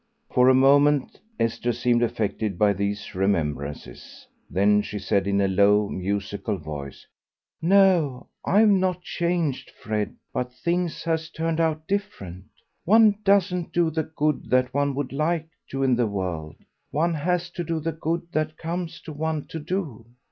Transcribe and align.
For 0.33 0.49
a 0.49 0.55
moment 0.55 1.19
Esther 1.39 1.71
seemed 1.71 2.01
affected 2.01 2.57
by 2.57 2.73
these 2.73 3.13
remembrances. 3.13 4.25
Then 4.49 4.81
she 4.81 4.97
said 4.97 5.27
in 5.27 5.39
a 5.39 5.47
low, 5.47 5.87
musical 5.89 6.57
voice 6.57 7.05
"No, 7.61 8.25
I've 8.43 8.67
not 8.69 9.03
changed, 9.03 9.69
Fred, 9.69 10.15
but 10.33 10.51
things 10.51 11.03
has 11.03 11.29
turned 11.29 11.59
out 11.59 11.87
different. 11.87 12.45
One 12.83 13.19
doesn't 13.23 13.73
do 13.73 13.91
the 13.91 14.09
good 14.15 14.49
that 14.49 14.73
one 14.73 14.95
would 14.95 15.13
like 15.13 15.49
to 15.69 15.83
in 15.83 15.95
the 15.95 16.07
world; 16.07 16.55
one 16.89 17.13
has 17.13 17.51
to 17.51 17.63
do 17.63 17.79
the 17.79 17.91
good 17.91 18.23
that 18.31 18.57
comes 18.57 19.01
to 19.01 19.13
one 19.13 19.45
to 19.49 19.59
do. 19.59 20.07